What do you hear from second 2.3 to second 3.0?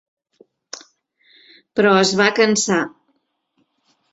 cansar.